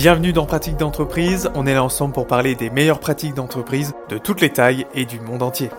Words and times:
Bienvenue 0.00 0.32
dans 0.32 0.46
Pratique 0.46 0.76
d'entreprise, 0.76 1.50
on 1.56 1.66
est 1.66 1.74
là 1.74 1.82
ensemble 1.82 2.14
pour 2.14 2.28
parler 2.28 2.54
des 2.54 2.70
meilleures 2.70 3.00
pratiques 3.00 3.34
d'entreprise 3.34 3.94
de 4.08 4.16
toutes 4.16 4.40
les 4.40 4.50
tailles 4.50 4.86
et 4.94 5.04
du 5.04 5.18
monde 5.18 5.42
entier. 5.42 5.70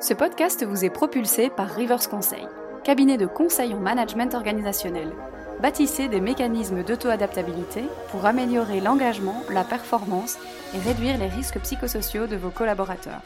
Ce 0.00 0.14
podcast 0.14 0.64
vous 0.64 0.84
est 0.84 0.90
propulsé 0.90 1.50
par 1.50 1.70
Rivers 1.70 2.08
Conseil, 2.08 2.46
cabinet 2.84 3.16
de 3.16 3.26
conseil 3.26 3.74
en 3.74 3.80
management 3.80 4.32
organisationnel. 4.36 5.12
Bâtissez 5.60 6.06
des 6.06 6.20
mécanismes 6.20 6.84
d'auto-adaptabilité 6.84 7.82
pour 8.12 8.24
améliorer 8.26 8.80
l'engagement, 8.80 9.42
la 9.50 9.64
performance 9.64 10.38
et 10.72 10.78
réduire 10.78 11.18
les 11.18 11.26
risques 11.26 11.58
psychosociaux 11.58 12.28
de 12.28 12.36
vos 12.36 12.50
collaborateurs. 12.50 13.22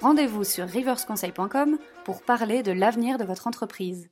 Rendez-vous 0.00 0.42
sur 0.42 0.66
riversconseil.com 0.66 1.78
pour 2.04 2.22
parler 2.22 2.64
de 2.64 2.72
l'avenir 2.72 3.16
de 3.16 3.24
votre 3.24 3.46
entreprise. 3.46 4.08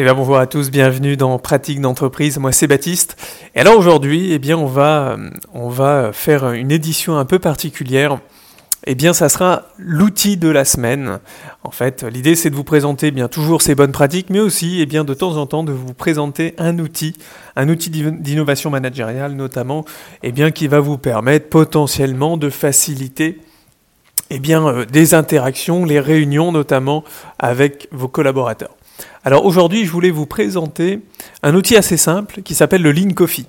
Eh 0.00 0.04
bien 0.04 0.14
bonjour 0.14 0.38
à 0.38 0.46
tous, 0.46 0.70
bienvenue 0.70 1.16
dans 1.16 1.40
Pratique 1.40 1.80
d'entreprise. 1.80 2.38
Moi 2.38 2.52
c'est 2.52 2.68
Baptiste. 2.68 3.16
Et 3.56 3.58
alors 3.58 3.76
aujourd'hui, 3.76 4.32
eh 4.32 4.38
bien 4.38 4.56
on 4.56 4.66
va 4.66 5.16
euh, 5.18 5.30
on 5.52 5.68
va 5.68 6.12
faire 6.12 6.52
une 6.52 6.70
édition 6.70 7.18
un 7.18 7.24
peu 7.24 7.40
particulière. 7.40 8.20
Eh 8.86 8.94
bien 8.94 9.12
ça 9.12 9.28
sera 9.28 9.64
l'outil 9.76 10.36
de 10.36 10.48
la 10.48 10.64
semaine. 10.64 11.18
En 11.64 11.72
fait, 11.72 12.04
l'idée 12.04 12.36
c'est 12.36 12.48
de 12.48 12.54
vous 12.54 12.62
présenter 12.62 13.08
eh 13.08 13.10
bien 13.10 13.26
toujours 13.26 13.60
ces 13.60 13.74
bonnes 13.74 13.90
pratiques 13.90 14.30
mais 14.30 14.38
aussi 14.38 14.80
eh 14.80 14.86
bien 14.86 15.02
de 15.02 15.14
temps 15.14 15.36
en 15.36 15.46
temps 15.46 15.64
de 15.64 15.72
vous 15.72 15.94
présenter 15.94 16.54
un 16.58 16.78
outil, 16.78 17.16
un 17.56 17.68
outil 17.68 17.90
d'innovation 17.90 18.70
managériale 18.70 19.32
notamment, 19.32 19.84
eh 20.22 20.30
bien 20.30 20.52
qui 20.52 20.68
va 20.68 20.78
vous 20.78 20.96
permettre 20.96 21.48
potentiellement 21.48 22.36
de 22.36 22.50
faciliter 22.50 23.40
eh 24.30 24.38
bien, 24.38 24.64
euh, 24.64 24.84
des 24.84 25.14
interactions, 25.14 25.84
les 25.84 25.98
réunions 25.98 26.52
notamment 26.52 27.02
avec 27.38 27.88
vos 27.90 28.08
collaborateurs. 28.08 28.77
Alors 29.24 29.44
aujourd'hui, 29.44 29.84
je 29.84 29.90
voulais 29.90 30.10
vous 30.10 30.26
présenter 30.26 31.00
un 31.42 31.54
outil 31.54 31.76
assez 31.76 31.96
simple 31.96 32.42
qui 32.42 32.54
s'appelle 32.54 32.82
le 32.82 32.92
Lean 32.92 33.10
Coffee. 33.10 33.46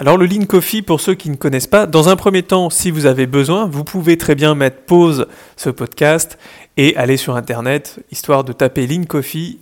Alors 0.00 0.16
le 0.16 0.26
Lean 0.26 0.44
Coffee, 0.46 0.82
pour 0.82 1.00
ceux 1.00 1.14
qui 1.14 1.28
ne 1.28 1.34
connaissent 1.34 1.66
pas, 1.66 1.86
dans 1.86 2.08
un 2.08 2.14
premier 2.14 2.44
temps, 2.44 2.70
si 2.70 2.90
vous 2.90 3.06
avez 3.06 3.26
besoin, 3.26 3.66
vous 3.66 3.82
pouvez 3.82 4.16
très 4.16 4.36
bien 4.36 4.54
mettre 4.54 4.82
pause 4.82 5.26
ce 5.56 5.70
podcast 5.70 6.38
et 6.76 6.94
aller 6.96 7.16
sur 7.16 7.34
Internet, 7.34 7.98
histoire 8.12 8.44
de 8.44 8.52
taper 8.52 8.86
Lean 8.86 9.04
Coffee 9.04 9.58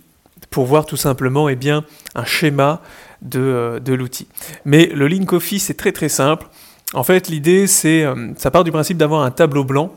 pour 0.51 0.65
voir 0.65 0.85
tout 0.85 0.95
simplement 0.95 1.49
eh 1.49 1.55
bien, 1.55 1.83
un 2.13 2.23
schéma 2.23 2.81
de, 3.23 3.39
euh, 3.39 3.79
de 3.79 3.93
l'outil. 3.93 4.27
Mais 4.63 4.85
le 4.93 5.07
Lean 5.07 5.25
Coffee, 5.25 5.59
c'est 5.59 5.73
très 5.73 5.91
très 5.91 6.09
simple. 6.09 6.47
En 6.93 7.03
fait, 7.03 7.27
l'idée, 7.29 7.65
c'est, 7.67 8.03
euh, 8.03 8.33
ça 8.37 8.51
part 8.51 8.63
du 8.63 8.71
principe 8.71 8.97
d'avoir 8.97 9.23
un 9.23 9.31
tableau 9.31 9.63
blanc 9.63 9.91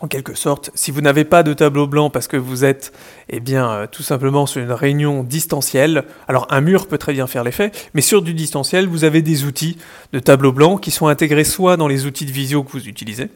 en 0.00 0.06
quelque 0.06 0.34
sorte, 0.34 0.70
si 0.74 0.90
vous 0.90 1.00
n'avez 1.00 1.24
pas 1.24 1.42
de 1.42 1.54
tableau 1.54 1.86
blanc 1.86 2.10
parce 2.10 2.28
que 2.28 2.36
vous 2.36 2.62
êtes, 2.62 2.92
eh 3.30 3.40
bien, 3.40 3.70
euh, 3.70 3.86
tout 3.90 4.02
simplement 4.02 4.44
sur 4.44 4.60
une 4.60 4.70
réunion 4.70 5.24
distancielle, 5.24 6.04
alors 6.28 6.46
un 6.50 6.60
mur 6.60 6.86
peut 6.88 6.98
très 6.98 7.14
bien 7.14 7.26
faire 7.26 7.42
l'effet, 7.42 7.72
mais 7.94 8.02
sur 8.02 8.20
du 8.20 8.34
distanciel, 8.34 8.86
vous 8.86 9.04
avez 9.04 9.22
des 9.22 9.44
outils 9.44 9.78
de 10.12 10.18
tableau 10.18 10.52
blanc 10.52 10.76
qui 10.76 10.90
sont 10.90 11.06
intégrés 11.06 11.44
soit 11.44 11.78
dans 11.78 11.88
les 11.88 12.04
outils 12.04 12.26
de 12.26 12.32
visio 12.32 12.62
que 12.64 12.72
vous 12.72 12.86
utilisez, 12.86 13.30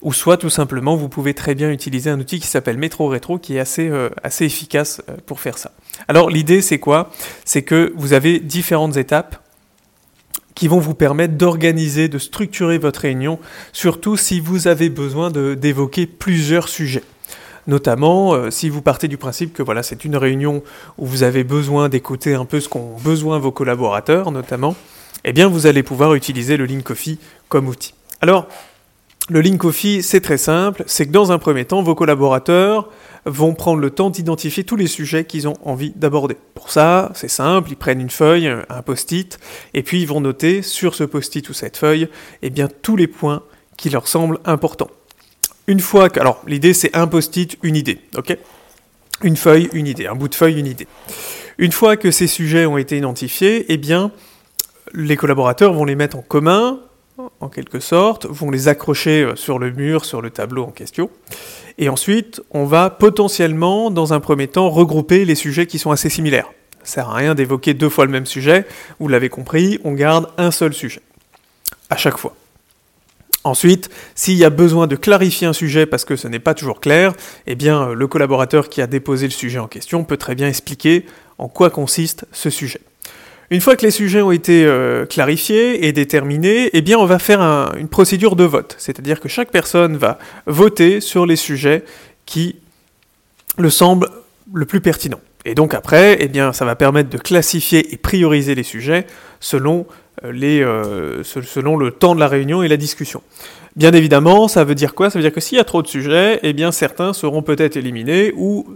ou 0.00 0.14
soit 0.14 0.38
tout 0.38 0.48
simplement, 0.48 0.96
vous 0.96 1.10
pouvez 1.10 1.34
très 1.34 1.54
bien 1.54 1.70
utiliser 1.70 2.08
un 2.08 2.18
outil 2.18 2.40
qui 2.40 2.46
s'appelle 2.46 2.78
Metro 2.78 3.08
Retro 3.10 3.38
qui 3.38 3.56
est 3.56 3.60
assez, 3.60 3.88
euh, 3.88 4.08
assez 4.22 4.46
efficace 4.46 5.02
euh, 5.10 5.16
pour 5.26 5.38
faire 5.38 5.58
ça. 5.58 5.72
Alors 6.08 6.30
l'idée, 6.30 6.62
c'est 6.62 6.78
quoi? 6.78 7.10
C'est 7.44 7.62
que 7.62 7.92
vous 7.94 8.14
avez 8.14 8.40
différentes 8.40 8.96
étapes 8.96 9.36
qui 10.60 10.68
vont 10.68 10.78
vous 10.78 10.92
permettre 10.92 11.38
d'organiser, 11.38 12.08
de 12.08 12.18
structurer 12.18 12.76
votre 12.76 13.00
réunion, 13.00 13.38
surtout 13.72 14.18
si 14.18 14.40
vous 14.40 14.68
avez 14.68 14.90
besoin 14.90 15.30
d'évoquer 15.30 16.06
plusieurs 16.06 16.68
sujets. 16.68 17.02
Notamment 17.66 18.34
euh, 18.34 18.50
si 18.50 18.68
vous 18.68 18.82
partez 18.82 19.08
du 19.08 19.16
principe 19.16 19.54
que 19.54 19.62
voilà, 19.62 19.82
c'est 19.82 20.04
une 20.04 20.18
réunion 20.18 20.62
où 20.98 21.06
vous 21.06 21.22
avez 21.22 21.44
besoin 21.44 21.88
d'écouter 21.88 22.34
un 22.34 22.44
peu 22.44 22.60
ce 22.60 22.68
qu'ont 22.68 22.94
besoin 23.02 23.38
vos 23.38 23.52
collaborateurs, 23.52 24.32
notamment, 24.32 24.76
eh 25.24 25.32
bien 25.32 25.48
vous 25.48 25.66
allez 25.66 25.82
pouvoir 25.82 26.14
utiliser 26.14 26.58
le 26.58 26.66
Link 26.66 26.82
Coffee 26.82 27.18
comme 27.48 27.66
outil. 27.66 27.94
Alors, 28.20 28.46
le 29.30 29.40
Link 29.40 29.58
Coffee, 29.58 30.02
c'est 30.02 30.20
très 30.20 30.36
simple, 30.36 30.82
c'est 30.86 31.06
que 31.06 31.12
dans 31.12 31.30
un 31.30 31.38
premier 31.38 31.64
temps, 31.64 31.82
vos 31.82 31.94
collaborateurs 31.94 32.90
vont 33.26 33.54
prendre 33.54 33.78
le 33.78 33.90
temps 33.90 34.10
d'identifier 34.10 34.64
tous 34.64 34.74
les 34.74 34.88
sujets 34.88 35.24
qu'ils 35.24 35.46
ont 35.46 35.54
envie 35.64 35.92
d'aborder. 35.94 36.36
Pour 36.54 36.72
ça, 36.72 37.12
c'est 37.14 37.28
simple, 37.28 37.70
ils 37.70 37.76
prennent 37.76 38.00
une 38.00 38.10
feuille, 38.10 38.48
un 38.48 38.82
post-it, 38.82 39.38
et 39.72 39.84
puis 39.84 40.02
ils 40.02 40.08
vont 40.08 40.20
noter 40.20 40.62
sur 40.62 40.96
ce 40.96 41.04
post-it 41.04 41.48
ou 41.48 41.52
cette 41.52 41.76
feuille, 41.76 42.08
eh 42.42 42.50
bien, 42.50 42.68
tous 42.82 42.96
les 42.96 43.06
points 43.06 43.44
qui 43.76 43.88
leur 43.88 44.08
semblent 44.08 44.40
importants. 44.44 44.90
Une 45.68 45.80
fois 45.80 46.10
que, 46.10 46.18
alors 46.18 46.42
l'idée 46.48 46.74
c'est 46.74 46.96
un 46.96 47.06
post-it, 47.06 47.56
une 47.62 47.76
idée, 47.76 48.00
ok? 48.16 48.36
Une 49.22 49.36
feuille, 49.36 49.68
une 49.72 49.86
idée, 49.86 50.08
un 50.08 50.16
bout 50.16 50.28
de 50.28 50.34
feuille, 50.34 50.58
une 50.58 50.66
idée. 50.66 50.88
Une 51.58 51.72
fois 51.72 51.96
que 51.96 52.10
ces 52.10 52.26
sujets 52.26 52.66
ont 52.66 52.78
été 52.78 52.96
identifiés, 52.96 53.66
eh 53.68 53.76
bien, 53.76 54.10
les 54.92 55.16
collaborateurs 55.16 55.72
vont 55.72 55.84
les 55.84 55.94
mettre 55.94 56.16
en 56.16 56.22
commun, 56.22 56.80
en 57.40 57.48
quelque 57.48 57.80
sorte, 57.80 58.26
vont 58.26 58.50
les 58.50 58.68
accrocher 58.68 59.22
euh, 59.22 59.36
sur 59.36 59.58
le 59.58 59.70
mur, 59.70 60.04
sur 60.04 60.22
le 60.22 60.30
tableau 60.30 60.64
en 60.64 60.70
question. 60.70 61.10
Et 61.78 61.88
ensuite, 61.88 62.42
on 62.50 62.64
va 62.64 62.90
potentiellement, 62.90 63.90
dans 63.90 64.12
un 64.12 64.20
premier 64.20 64.48
temps, 64.48 64.70
regrouper 64.70 65.24
les 65.24 65.34
sujets 65.34 65.66
qui 65.66 65.78
sont 65.78 65.90
assez 65.90 66.10
similaires. 66.10 66.50
Ça 66.82 66.94
sert 66.94 67.08
à 67.10 67.14
rien 67.14 67.34
d'évoquer 67.34 67.74
deux 67.74 67.88
fois 67.88 68.04
le 68.06 68.10
même 68.10 68.26
sujet, 68.26 68.66
vous 68.98 69.08
l'avez 69.08 69.28
compris, 69.28 69.78
on 69.84 69.92
garde 69.92 70.28
un 70.38 70.50
seul 70.50 70.72
sujet. 70.72 71.02
À 71.88 71.96
chaque 71.96 72.18
fois. 72.18 72.34
Ensuite, 73.42 73.88
s'il 74.14 74.36
y 74.36 74.44
a 74.44 74.50
besoin 74.50 74.86
de 74.86 74.96
clarifier 74.96 75.46
un 75.46 75.54
sujet 75.54 75.86
parce 75.86 76.04
que 76.04 76.16
ce 76.16 76.28
n'est 76.28 76.38
pas 76.38 76.52
toujours 76.52 76.80
clair, 76.80 77.14
eh 77.46 77.54
bien, 77.54 77.94
le 77.94 78.06
collaborateur 78.06 78.68
qui 78.68 78.82
a 78.82 78.86
déposé 78.86 79.26
le 79.26 79.32
sujet 79.32 79.58
en 79.58 79.66
question 79.66 80.04
peut 80.04 80.18
très 80.18 80.34
bien 80.34 80.48
expliquer 80.48 81.06
en 81.38 81.48
quoi 81.48 81.70
consiste 81.70 82.26
ce 82.32 82.50
sujet. 82.50 82.80
Une 83.50 83.60
fois 83.60 83.74
que 83.74 83.84
les 83.84 83.90
sujets 83.90 84.22
ont 84.22 84.30
été 84.30 84.64
euh, 84.64 85.06
clarifiés 85.06 85.86
et 85.86 85.92
déterminés, 85.92 86.70
eh 86.72 86.82
bien 86.82 86.98
on 86.98 87.04
va 87.04 87.18
faire 87.18 87.40
une 87.76 87.88
procédure 87.88 88.36
de 88.36 88.44
vote. 88.44 88.76
C'est-à-dire 88.78 89.18
que 89.18 89.28
chaque 89.28 89.50
personne 89.50 89.96
va 89.96 90.18
voter 90.46 91.00
sur 91.00 91.26
les 91.26 91.34
sujets 91.36 91.84
qui 92.26 92.56
le 93.58 93.68
semblent 93.68 94.08
le 94.52 94.66
plus 94.66 94.80
pertinent. 94.80 95.20
Et 95.44 95.54
donc 95.54 95.74
après, 95.74 96.16
eh 96.20 96.28
bien, 96.28 96.52
ça 96.52 96.64
va 96.64 96.76
permettre 96.76 97.10
de 97.10 97.18
classifier 97.18 97.92
et 97.92 97.96
prioriser 97.96 98.54
les 98.54 98.62
sujets 98.62 99.06
selon, 99.40 99.86
euh, 100.24 100.32
euh, 100.42 101.22
selon 101.24 101.76
le 101.76 101.90
temps 101.90 102.14
de 102.14 102.20
la 102.20 102.28
réunion 102.28 102.62
et 102.62 102.68
la 102.68 102.76
discussion. 102.76 103.22
Bien 103.76 103.92
évidemment, 103.92 104.48
ça 104.48 104.64
veut 104.64 104.74
dire 104.74 104.94
quoi? 104.94 105.10
Ça 105.10 105.18
veut 105.18 105.22
dire 105.22 105.32
que 105.32 105.40
s'il 105.40 105.56
y 105.56 105.60
a 105.60 105.64
trop 105.64 105.82
de 105.82 105.86
sujets, 105.86 106.40
eh 106.42 106.52
bien 106.52 106.72
certains 106.72 107.12
seront 107.12 107.42
peut-être 107.42 107.76
éliminés 107.76 108.32
ou 108.36 108.66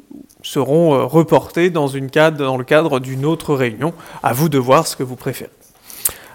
seront 0.43 0.94
euh, 0.94 1.05
reportés 1.05 1.71
dans, 1.71 1.88
le 1.88 2.65
cadre 2.65 3.00
d'une 3.00 3.25
autre 3.25 3.55
réunion. 3.55 3.93
À 4.22 4.32
vous 4.32 4.49
de 4.49 4.59
voir 4.59 4.87
ce 4.87 4.97
que 4.97 5.03
vous 5.03 5.16
préférez. 5.16 5.50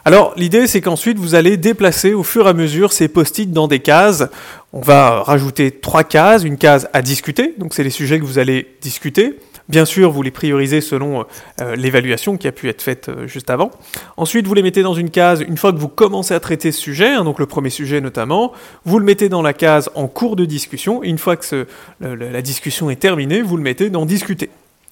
Alors 0.03 0.33
l'idée 0.35 0.67
c'est 0.67 0.81
qu'ensuite 0.81 1.17
vous 1.19 1.35
allez 1.35 1.55
déplacer 1.57 2.13
au 2.13 2.23
fur 2.23 2.47
et 2.47 2.49
à 2.49 2.53
mesure 2.53 2.91
ces 2.91 3.07
post-it 3.07 3.51
dans 3.51 3.67
des 3.67 3.79
cases. 3.79 4.27
On 4.73 4.81
va 4.81 5.23
rajouter 5.23 5.71
trois 5.71 6.03
cases, 6.03 6.43
une 6.43 6.57
case 6.57 6.89
à 6.93 7.01
discuter, 7.01 7.53
donc 7.57 7.73
c'est 7.73 7.83
les 7.83 7.89
sujets 7.89 8.19
que 8.19 8.25
vous 8.25 8.39
allez 8.39 8.75
discuter. 8.81 9.39
Bien 9.69 9.85
sûr, 9.85 10.11
vous 10.11 10.23
les 10.23 10.31
priorisez 10.31 10.81
selon 10.81 11.25
euh, 11.61 11.75
l'évaluation 11.75 12.37
qui 12.37 12.47
a 12.47 12.51
pu 12.51 12.69
être 12.69 12.81
faite 12.81 13.09
euh, 13.09 13.27
juste 13.27 13.51
avant. 13.51 13.69
Ensuite, 14.17 14.47
vous 14.47 14.55
les 14.55 14.63
mettez 14.63 14.81
dans 14.81 14.95
une 14.95 15.11
case 15.11 15.41
une 15.47 15.57
fois 15.57 15.71
que 15.71 15.77
vous 15.77 15.87
commencez 15.87 16.33
à 16.33 16.39
traiter 16.39 16.71
ce 16.71 16.81
sujet, 16.81 17.09
hein, 17.09 17.23
donc 17.23 17.37
le 17.37 17.45
premier 17.45 17.69
sujet 17.69 18.01
notamment. 18.01 18.51
Vous 18.85 18.97
le 18.97 19.05
mettez 19.05 19.29
dans 19.29 19.43
la 19.43 19.53
case 19.53 19.91
en 19.93 20.07
cours 20.07 20.35
de 20.35 20.45
discussion. 20.45 21.03
une 21.03 21.19
fois 21.19 21.37
que 21.37 21.67
la 22.01 22.41
discussion 22.41 22.89
est 22.89 22.95
terminée, 22.95 23.41
vous 23.41 23.57
le 23.57 23.63
mettez 23.63 23.89
dans 23.89 24.05
discuter. 24.05 24.49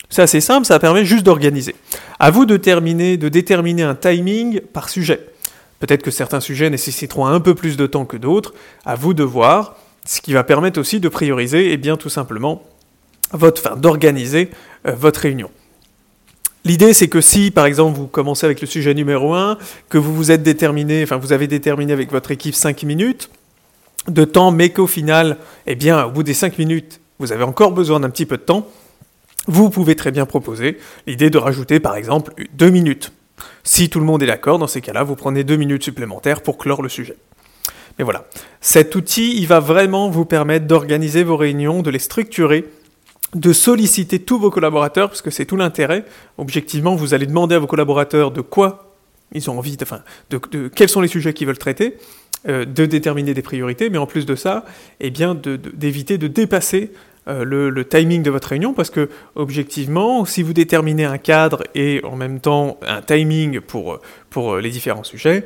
C'est 0.10 0.22
assez 0.22 0.42
simple, 0.42 0.66
ça 0.66 0.80
permet 0.80 1.06
juste 1.06 1.26
d'organiser. 1.26 1.76
À 2.20 2.32
vous 2.32 2.46
de, 2.46 2.56
terminer, 2.56 3.18
de 3.18 3.30
déterminer 3.30 3.84
un 3.84 3.96
timing 3.96 4.62
par 4.62 4.90
sujet. 4.90 5.20
Peut-être 5.80 6.02
que 6.02 6.12
certains 6.12 6.40
sujets 6.40 6.70
nécessiteront 6.70 7.26
un 7.26 7.40
peu 7.40 7.56
plus 7.56 7.78
de 7.78 7.88
temps 7.88 8.06
que 8.06 8.18
d'autres. 8.18 8.54
À 8.86 8.96
vous 8.96 9.14
de 9.14 9.24
voir, 9.24 9.76
ce 10.06 10.22
qui 10.22 10.34
va 10.34 10.44
permettre 10.44 10.80
aussi 10.80 11.00
de 11.00 11.10
prioriser, 11.10 11.68
et 11.68 11.74
eh 11.74 11.78
bien 11.78 11.98
tout 11.98 12.10
simplement, 12.10 12.64
votre, 13.32 13.66
enfin, 13.66 13.76
d'organiser 13.76 14.50
euh, 14.50 14.54
votre 14.96 15.22
réunion. 15.22 15.50
L'idée, 16.66 16.94
c'est 16.94 17.08
que 17.08 17.22
si, 17.22 17.52
par 17.52 17.66
exemple, 17.66 17.98
vous 17.98 18.08
commencez 18.08 18.46
avec 18.46 18.60
le 18.60 18.68
sujet 18.68 18.94
numéro 18.94 19.34
1, 19.34 19.58
que 19.90 19.98
vous 19.98 20.14
vous 20.14 20.32
êtes 20.32 20.44
déterminé, 20.44 21.02
enfin, 21.04 21.16
vous 21.16 21.32
avez 21.32 21.48
déterminé 21.48 21.94
avec 21.94 22.12
votre 22.12 22.32
équipe 22.32 22.56
5 22.56 22.84
minutes 22.84 23.30
de 24.08 24.26
temps, 24.26 24.52
mais 24.52 24.70
qu'au 24.72 24.88
final, 24.88 25.38
eh 25.66 25.76
bien, 25.76 26.04
au 26.06 26.12
bout 26.12 26.24
des 26.24 26.34
5 26.34 26.58
minutes, 26.58 27.00
vous 27.20 27.32
avez 27.32 27.44
encore 27.44 27.72
besoin 27.72 28.02
d'un 28.02 28.10
petit 28.10 28.26
peu 28.26 28.38
de 28.38 28.42
temps, 28.42 28.68
vous 29.48 29.70
pouvez 29.70 29.96
très 29.96 30.12
bien 30.12 30.26
proposer 30.26 30.78
l'idée 31.06 31.30
de 31.30 31.38
rajouter, 31.38 31.80
par 31.80 31.96
exemple, 31.96 32.34
2 32.54 32.70
minutes. 32.70 33.14
Si 33.64 33.90
tout 33.90 34.00
le 34.00 34.06
monde 34.06 34.22
est 34.24 34.28
d'accord, 34.28 34.60
dans 34.60 34.68
ces 34.68 34.82
cas-là, 34.82 35.04
vous 35.04 35.16
prenez 35.16 35.46
2 35.46 35.56
minutes 35.56 35.84
supplémentaires 35.84 36.42
pour 36.42 36.58
clore 36.58 36.82
le 36.82 36.90
sujet. 36.90 37.16
Mais 37.98 38.04
voilà, 38.04 38.26
cet 38.60 38.94
outil, 38.96 39.38
il 39.38 39.48
va 39.48 39.60
vraiment 39.60 40.10
vous 40.10 40.26
permettre 40.26 40.68
d'organiser 40.68 41.24
vos 41.24 41.38
réunions, 41.38 41.82
de 41.82 41.90
les 41.90 42.00
structurer 42.00 42.66
de 43.38 43.54
solliciter 43.54 44.20
tous 44.20 44.40
vos 44.40 44.50
collaborateurs, 44.50 45.10
parce 45.10 45.22
que 45.22 45.30
c'est 45.30 45.46
tout 45.46 45.56
l'intérêt. 45.56 46.06
Objectivement, 46.38 46.96
vous 46.96 47.14
allez 47.14 47.28
demander 47.28 47.56
à 47.56 47.60
vos 47.60 47.68
collaborateurs 47.68 48.32
de 48.32 48.42
quoi 48.42 48.96
ils 49.34 49.50
ont 49.50 49.58
envie, 49.58 49.78
enfin, 49.82 50.02
de, 50.30 50.38
quels 50.70 50.90
sont 50.90 51.02
les 51.02 51.08
sujets 51.08 51.34
qu'ils 51.34 51.48
veulent 51.48 51.58
traiter, 51.58 51.98
euh, 52.48 52.66
de 52.66 52.86
déterminer 52.86 53.34
des 53.34 53.42
priorités, 53.42 53.90
mais 53.90 53.98
en 53.98 54.06
plus 54.06 54.26
de 54.26 54.36
ça, 54.36 54.66
eh 55.00 55.10
bien, 55.10 55.36
d'éviter 55.36 56.18
de, 56.18 56.28
dépasser 56.28 56.92
euh, 57.28 57.44
le, 57.44 57.86
timing 57.86 58.24
de 58.24 58.32
votre 58.32 58.50
réunion, 58.50 58.74
parce 58.74 58.90
que 58.90 59.10
objectivement, 59.36 60.24
si 60.26 60.44
vous 60.44 60.54
déterminez 60.54 61.06
un 61.06 61.18
cadre 61.18 61.64
et 61.76 62.02
en 62.06 62.16
même 62.16 62.40
temps 62.40 62.80
un 62.88 63.02
timing 63.02 63.60
pour, 63.60 64.00
pour 64.30 64.58
les 64.58 64.70
différents 64.70 65.04
sujets, 65.04 65.46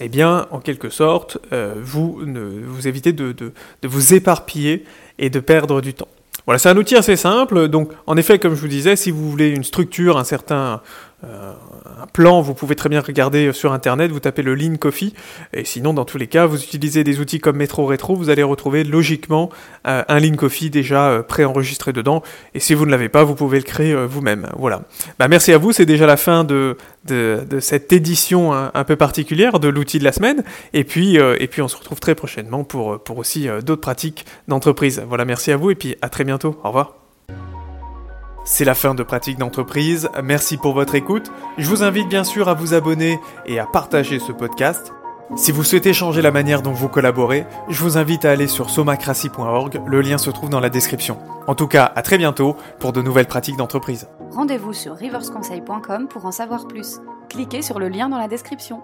eh 0.00 0.08
bien, 0.08 0.48
en 0.50 0.60
quelque 0.60 0.88
sorte, 0.88 1.38
euh, 1.52 1.74
vous, 1.80 2.20
vous 2.66 2.88
évitez 2.88 3.12
de, 3.12 3.52
vous 3.82 4.14
éparpiller 4.14 4.84
et 5.18 5.30
de 5.30 5.40
perdre 5.40 5.80
du 5.80 5.94
temps. 5.94 6.08
Voilà, 6.46 6.58
c'est 6.58 6.68
un 6.68 6.76
outil 6.76 6.96
assez 6.96 7.16
simple. 7.16 7.68
Donc, 7.68 7.92
en 8.06 8.16
effet, 8.16 8.38
comme 8.38 8.54
je 8.54 8.60
vous 8.60 8.68
disais, 8.68 8.96
si 8.96 9.10
vous 9.10 9.30
voulez 9.30 9.50
une 9.50 9.64
structure, 9.64 10.18
un 10.18 10.24
certain, 10.24 10.80
euh, 11.24 11.52
un 12.00 12.06
plan, 12.06 12.40
vous 12.40 12.54
pouvez 12.54 12.74
très 12.74 12.88
bien 12.88 13.00
regarder 13.00 13.52
sur 13.52 13.72
internet, 13.72 14.10
vous 14.10 14.20
tapez 14.20 14.42
le 14.42 14.54
Lean 14.54 14.76
Coffee, 14.76 15.14
et 15.52 15.64
sinon 15.64 15.92
dans 15.92 16.04
tous 16.04 16.16
les 16.16 16.26
cas, 16.26 16.46
vous 16.46 16.62
utilisez 16.62 17.04
des 17.04 17.20
outils 17.20 17.40
comme 17.40 17.56
Metro 17.56 17.86
Retro, 17.86 18.16
vous 18.16 18.30
allez 18.30 18.42
retrouver 18.42 18.84
logiquement 18.84 19.50
euh, 19.86 20.02
un 20.08 20.18
Lean 20.18 20.36
Coffee 20.36 20.70
déjà 20.70 21.10
euh, 21.10 21.22
préenregistré 21.22 21.92
dedans, 21.92 22.22
et 22.54 22.60
si 22.60 22.72
vous 22.74 22.86
ne 22.86 22.90
l'avez 22.90 23.08
pas, 23.08 23.24
vous 23.24 23.34
pouvez 23.34 23.58
le 23.58 23.64
créer 23.64 23.94
vous-même. 24.06 24.48
Voilà. 24.56 24.82
Bah, 25.18 25.28
merci 25.28 25.52
à 25.52 25.58
vous, 25.58 25.72
c'est 25.72 25.86
déjà 25.86 26.06
la 26.06 26.16
fin 26.16 26.44
de, 26.44 26.76
cette 27.60 27.92
édition 27.92 28.52
un, 28.52 28.84
peu 28.84 28.96
particulière 28.96 29.60
de 29.60 29.68
l'outil 29.68 29.98
de 29.98 30.04
la 30.04 30.12
semaine, 30.12 30.42
et 30.72 30.84
puis, 30.84 31.16
et 31.16 31.46
puis 31.48 31.60
on 31.60 31.68
se 31.68 31.76
retrouve 31.76 32.00
très 32.00 32.14
prochainement 32.14 32.64
pour, 32.64 33.02
pour 33.02 33.18
aussi 33.18 33.48
d'autres 33.64 33.80
pratiques 33.80 34.24
d'entreprise. 34.48 35.02
Voilà, 35.06 35.24
merci 35.24 35.52
à 35.52 35.56
vous, 35.56 35.70
et 35.70 35.74
puis 35.74 35.96
à 36.02 36.08
très 36.08 36.24
bientôt. 36.24 36.58
Au 36.64 36.68
revoir. 36.68 36.99
C'est 38.44 38.64
la 38.64 38.74
fin 38.74 38.94
de 38.94 39.02
Pratique 39.02 39.38
d'entreprise, 39.38 40.08
merci 40.22 40.56
pour 40.56 40.72
votre 40.72 40.94
écoute. 40.94 41.30
Je 41.58 41.68
vous 41.68 41.82
invite 41.82 42.08
bien 42.08 42.24
sûr 42.24 42.48
à 42.48 42.54
vous 42.54 42.74
abonner 42.74 43.20
et 43.46 43.58
à 43.58 43.66
partager 43.66 44.18
ce 44.18 44.32
podcast. 44.32 44.92
Si 45.36 45.52
vous 45.52 45.62
souhaitez 45.62 45.92
changer 45.92 46.22
la 46.22 46.32
manière 46.32 46.62
dont 46.62 46.72
vous 46.72 46.88
collaborez, 46.88 47.46
je 47.68 47.80
vous 47.82 47.98
invite 47.98 48.24
à 48.24 48.32
aller 48.32 48.48
sur 48.48 48.68
somacracy.org, 48.68 49.80
le 49.86 50.00
lien 50.00 50.18
se 50.18 50.30
trouve 50.30 50.50
dans 50.50 50.58
la 50.58 50.70
description. 50.70 51.18
En 51.46 51.54
tout 51.54 51.68
cas, 51.68 51.92
à 51.94 52.02
très 52.02 52.18
bientôt 52.18 52.56
pour 52.80 52.92
de 52.92 53.00
nouvelles 53.00 53.26
pratiques 53.28 53.56
d'entreprise. 53.56 54.08
Rendez-vous 54.30 54.72
sur 54.72 54.96
riversconseil.com 54.96 56.08
pour 56.08 56.26
en 56.26 56.32
savoir 56.32 56.66
plus. 56.66 56.98
Cliquez 57.28 57.62
sur 57.62 57.78
le 57.78 57.88
lien 57.88 58.08
dans 58.08 58.18
la 58.18 58.26
description. 58.26 58.82